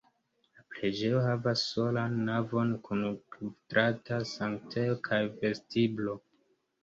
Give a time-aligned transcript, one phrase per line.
[0.59, 3.03] La preĝejo havas solan navon kun
[3.35, 6.17] kvadrata sanktejo kaj vestiblo.